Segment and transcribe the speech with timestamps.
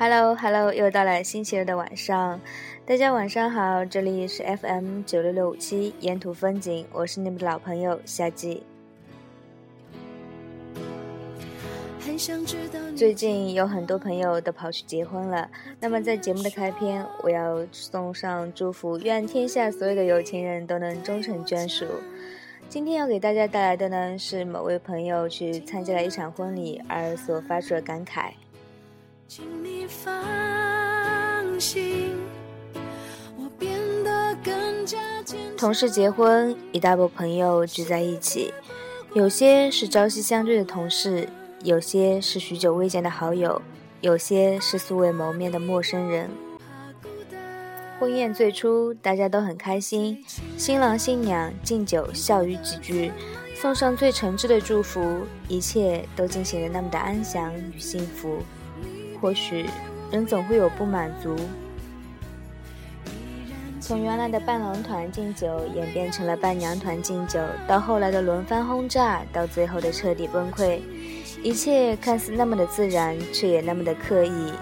[0.00, 2.40] Hello Hello，又到了星期日的晚上，
[2.86, 8.62] 大家晚上好，这里是 FM 九六六五七沿途风景，我是你们的老朋友夏季。
[12.96, 15.46] 最近有很多朋友都跑去结婚了，
[15.78, 21.84] 那么在节目的开篇，我要送上祝福，愿天下所有的有情人都能终成眷属。
[22.70, 28.30] 今天要给大家带来的呢，是某位朋友去参加了一场婚礼而所发出的感慨。
[29.32, 30.10] 请你放
[31.60, 32.16] 心，
[33.38, 34.98] 我变得更加
[35.56, 38.52] 同事结婚，一大波朋友聚在一起，
[39.14, 41.28] 有些是朝夕相对的同事，
[41.62, 43.62] 有些是许久未见的好友，
[44.00, 46.28] 有些是素未谋面的陌生人。
[48.00, 50.24] 婚宴最初，大家都很开心，
[50.56, 53.12] 新郎新娘敬酒笑语几句，
[53.54, 58.38] 送上最诚挚的祝福，一切都进行得那么的安详与幸福。
[59.20, 59.66] 或许
[60.10, 61.36] 人总会有不满足，
[63.80, 70.80] 从原来的伴郎团敬酒演变成了伴娘团敬酒，到后来的轮番轰炸，到最后的彻底崩溃，
[71.42, 74.52] 一切看似那么的自然，却也那么的刻意。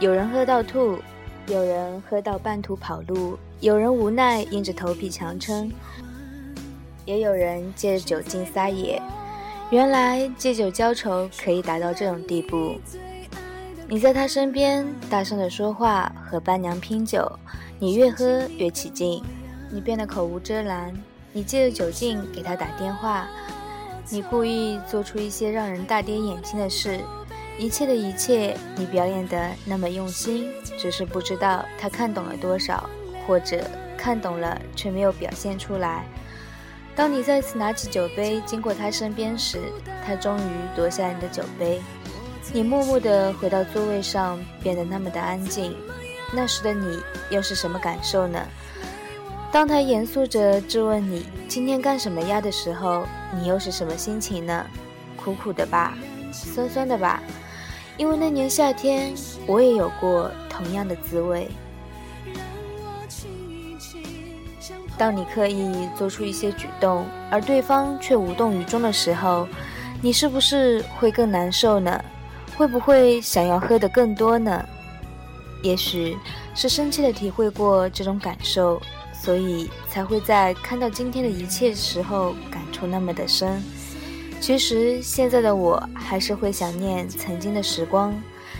[0.00, 0.98] 有人喝到吐，
[1.46, 5.70] 有人喝到半途跑路，有人无奈硬着头皮强撑，
[7.04, 9.02] 也有人借着酒劲撒野。
[9.70, 12.80] 原来借酒浇愁可以达到这种地步。
[13.90, 17.26] 你在他身边大声的说话，和伴娘拼酒，
[17.78, 19.24] 你越喝越起劲，
[19.72, 20.94] 你变得口无遮拦，
[21.32, 23.26] 你借着酒劲给他打电话，
[24.10, 27.00] 你故意做出一些让人大跌眼镜的事，
[27.58, 32.90] 一切的一切，你表演的那么用心，只是不知道他看懂了多少，
[33.26, 33.64] 或者
[33.96, 36.04] 看懂了却没有表现出来。
[36.94, 39.58] 当你再次拿起酒杯经过他身边时，
[40.04, 41.80] 他终于夺下你的酒杯。
[42.52, 45.76] 你默默地回到座位上，变得那么的安静。
[46.34, 46.98] 那时的你
[47.30, 48.40] 又是什么感受呢？
[49.52, 54.66] 当他严肃着质问你今天干什么呀的时候，你又是什么心情呢？
[55.16, 55.96] 苦苦的吧，
[56.32, 57.22] 酸酸的吧？
[57.96, 59.12] 因为那年夏天，
[59.46, 61.48] 我也有过同样的滋味。
[64.96, 69.46] 当你刻意做出一些举动，而对方却无动于衷的时候，
[70.02, 72.02] 你是不是会更难受呢？
[72.58, 74.68] 会不会想要喝得更多呢？
[75.62, 76.18] 也许
[76.56, 78.82] 是深切的体会过这种感受，
[79.12, 83.62] 所以才会在看到今天的一切时候感触那么的深。
[84.40, 88.12] 其实现在的我还是会想念曾经的时光，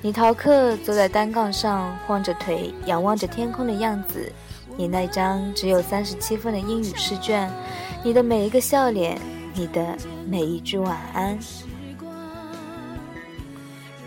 [0.00, 4.32] 你逃课坐在单杠上晃着腿仰望着天空的样子，
[4.76, 7.50] 你那张只有三十七分的英语试卷，
[8.04, 9.20] 你的每一个笑脸，
[9.52, 9.96] 你的
[10.28, 11.36] 每一句晚安。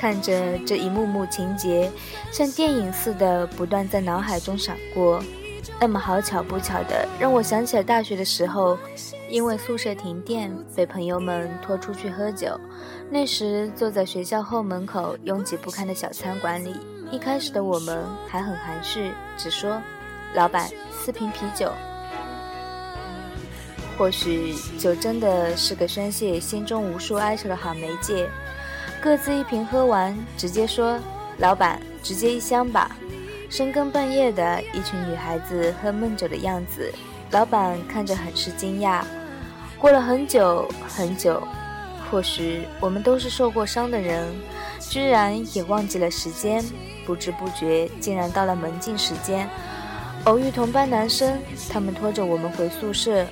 [0.00, 1.92] 看着这一幕幕情节，
[2.32, 5.22] 像电影似的不断在脑海中闪过。
[5.78, 8.78] 那么好巧不巧的，让我想起了大学的时候，
[9.28, 12.58] 因为宿舍停电，被朋友们拖出去喝酒。
[13.10, 16.74] 那时坐在学校后门口拥挤不堪的小餐馆里，
[17.10, 19.82] 一开始的我们还很含蓄，只说
[20.32, 21.70] ：“老板，四瓶啤酒。”
[23.98, 28.26] 或许酒真的是个宣泄心中无数哀愁的好媒介。
[29.02, 30.98] 各自一瓶喝完，直接说
[31.38, 32.94] ：“老板，直接一箱吧。”
[33.48, 36.92] 深更半夜的一群女孩子喝闷酒的样子，
[37.30, 39.02] 老板看着很是惊讶。
[39.78, 41.42] 过了很久很久，
[42.10, 44.28] 或许我们都是受过伤的人，
[44.78, 46.62] 居然也忘记了时间，
[47.06, 49.48] 不知不觉竟然到了门禁时间。
[50.24, 51.40] 偶遇同班男生，
[51.70, 53.26] 他们拖着我们回宿舍。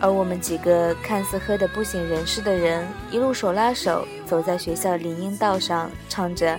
[0.00, 6.56] 而我们几个看似喝得不省人事的人，一路手拉手走在学校林荫道上，唱着《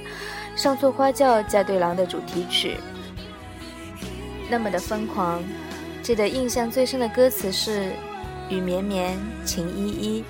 [0.56, 2.78] 上错花轿嫁对郎》的主题曲，
[4.50, 5.44] 那么的疯狂。
[6.02, 7.92] 记得印象最深的歌词是
[8.50, 10.24] ：“雨绵绵，情依依，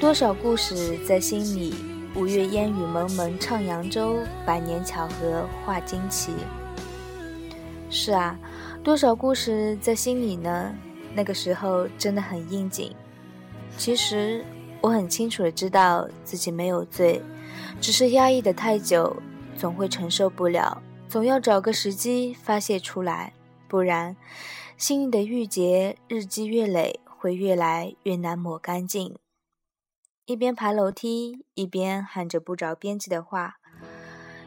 [0.00, 1.74] 多少故事在心里。
[2.16, 6.32] 五月烟雨蒙蒙唱扬州，百年巧合画惊奇。”
[7.88, 8.36] 是啊，
[8.82, 10.74] 多少故事在心里呢？
[11.14, 12.94] 那个时候真的很应景。
[13.76, 14.44] 其实
[14.80, 17.22] 我很清楚的知道自己没有醉，
[17.80, 19.16] 只是压抑的太久，
[19.56, 23.32] 总会承受不了，总要找个时机发泄出来，
[23.68, 24.16] 不然
[24.76, 29.16] 心里的郁结日积月累，会越来越难抹干净。
[30.26, 33.56] 一边爬楼梯，一边喊着不着边际的话，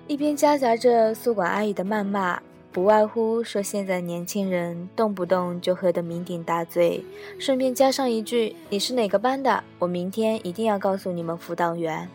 [0.07, 2.41] 一边夹杂着宿管阿姨的谩骂。
[2.73, 7.05] 不外乎说，现在年轻人动不动就喝得酩酊大醉，
[7.37, 9.63] 顺便加上一句：“你是哪个班的？
[9.77, 12.09] 我明天一定要告诉你们辅导员。”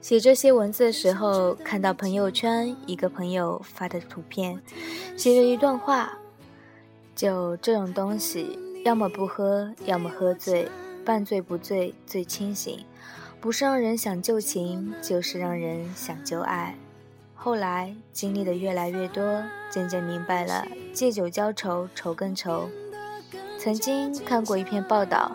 [0.00, 4.58] 写这些文字的时候，看到朋友圈一个朋友发的图片，
[5.14, 6.16] 写着一段话：
[7.14, 10.66] 就这种东西，要么不喝，要么喝醉，
[11.04, 12.82] 半醉不醉最清醒，
[13.42, 16.74] 不是让人想旧情，就是让人想旧爱。
[17.44, 22.70] 后来经历的越来越多，渐渐明白了，借酒浇愁，愁更愁。
[23.58, 25.30] 曾经看过一篇报道。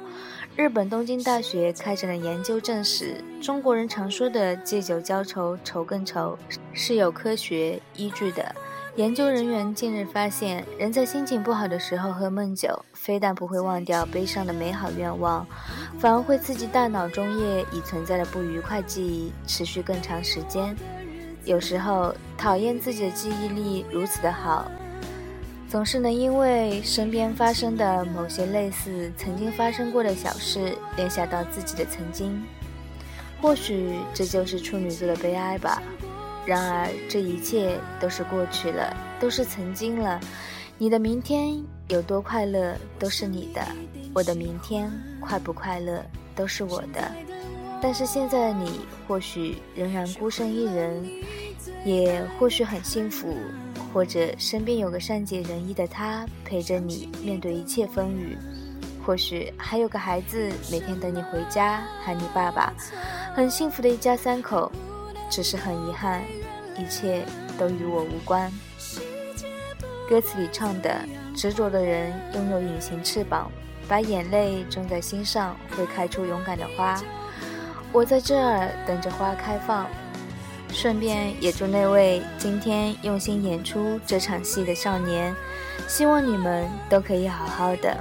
[0.56, 6.36] 日本东京大学开展的研究证实，中国人常说的“借酒浇愁，愁更愁”
[6.74, 8.56] 是有科学依据的。
[8.96, 15.46] 研究人员近日发现，人在心情不好的时候喝闷酒，非但不会忘掉悲伤的美好愿望，
[16.00, 20.76] 反而会刺激大脑中叶已存在的不愉快记忆，持续更长时间。
[21.46, 24.70] 有时候，讨厌自己的记忆力如此的好。
[25.68, 32.44] 总是能因为身边发生的某些类似曾经发生过的小事，联想到自己的曾经。
[33.42, 35.82] 或许这就是处女座的悲哀吧。
[36.46, 40.20] 然而这一切都是过去了，都是曾经了。
[40.80, 43.62] 你的明天有多快乐都是你的，
[44.14, 46.04] 我的明天快不快乐
[46.36, 47.12] 都是我的。
[47.82, 51.10] 但是现在的你或许仍然孤身一人，
[51.86, 53.36] 也或许很幸福。
[53.92, 58.38] 或者身边有个善解人意的他陪着你面对一切风雨，
[59.04, 62.72] 或许还有个孩子每天等你回家喊你爸爸，
[63.34, 64.72] 很幸福的一家三口。
[65.28, 66.24] 只是很遗憾，
[66.78, 67.24] 一切
[67.58, 68.52] 都与我无关。
[70.08, 71.04] 歌词里唱的
[71.36, 73.52] ：“执着的人拥有隐形翅膀，
[73.88, 77.00] 把眼泪种在心上，会开出勇敢的花。
[77.92, 79.88] 我在这儿等着花开放。”
[80.72, 85.36] 顺便也祝那位今天用心演出这场戏的少年，
[85.88, 87.98] 希望你们都可以好好的。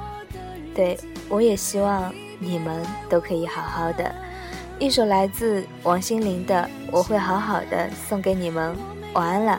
[0.74, 0.98] 对
[1.30, 4.14] 我也希望你们都可以好好的。
[4.78, 6.62] 一首来自王心凌的
[6.92, 7.76] 《我会好好的》
[8.06, 8.76] 送给你们，
[9.14, 9.58] 晚安了。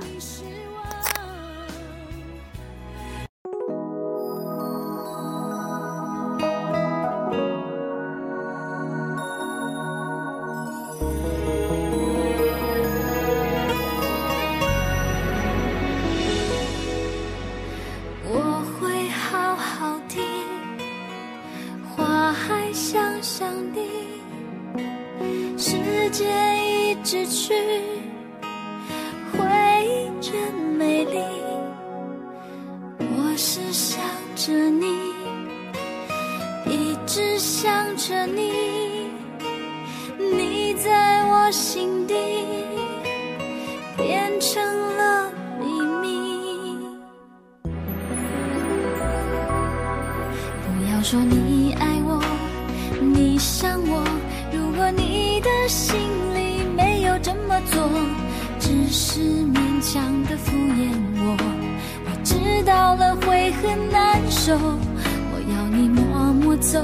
[38.09, 38.49] 着你，
[40.17, 42.15] 你在我心底
[43.95, 44.63] 变成
[44.97, 46.79] 了秘密。
[50.63, 52.19] 不要说你爱我，
[52.99, 54.03] 你想我。
[54.51, 55.99] 如果你的心
[56.33, 57.87] 里没有这么做，
[58.59, 60.89] 只是勉强的敷衍
[61.21, 61.37] 我，
[62.05, 64.55] 我知道了会很难受。
[64.55, 66.83] 我要你默默走，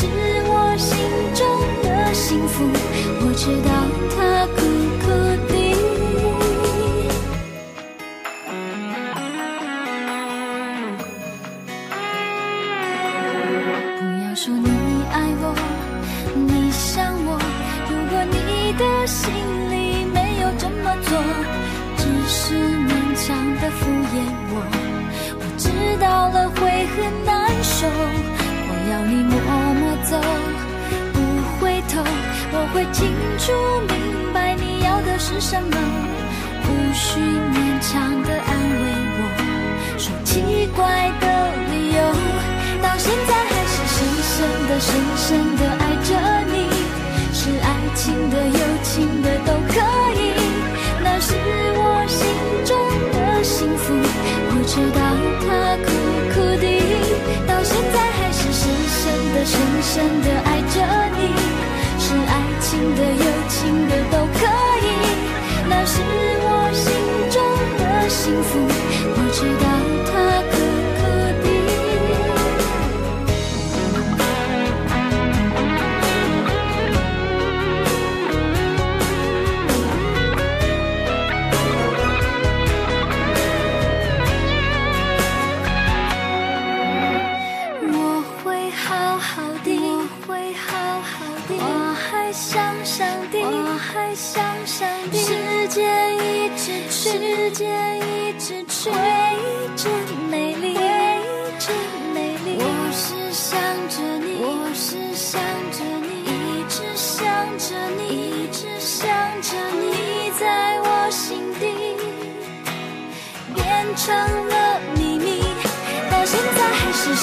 [0.00, 0.96] 是我心
[1.34, 1.44] 中
[1.82, 2.64] 的幸福
[3.20, 3.70] 我知道
[4.14, 4.62] 它苦
[5.02, 5.10] 苦
[5.48, 5.52] 的
[13.98, 14.68] 不要说你
[15.10, 15.44] 爱我
[16.46, 17.36] 你想我
[17.90, 19.34] 如果你的心
[19.68, 21.18] 里没有这么做
[21.96, 24.62] 只是勉强的敷衍我
[25.40, 25.68] 我知
[26.00, 28.37] 道了会很难受
[28.90, 29.34] 要你默
[29.74, 30.18] 默走，
[31.12, 31.18] 不
[31.60, 32.02] 回头，
[32.52, 33.06] 我会清
[33.38, 33.52] 楚
[33.86, 35.76] 明白你要的是什么，
[36.64, 38.84] 无需勉强的安慰
[39.18, 39.22] 我，
[39.98, 41.24] 说奇怪的
[41.70, 42.00] 理由，
[42.82, 44.34] 到现在还是深深
[44.68, 45.26] 的、深深
[45.56, 46.10] 的爱着
[46.52, 46.56] 你，
[47.32, 48.60] 是爱情的、友
[59.48, 60.76] 深、深深的爱着
[61.16, 61.20] 你。
[61.98, 64.40] 是爱情的、友情的都可
[64.84, 64.86] 以，
[65.68, 65.94] 那是
[66.44, 66.84] 我心
[67.34, 67.36] 中
[67.78, 68.50] 的幸福。
[69.16, 69.66] 我知道
[70.08, 70.12] 它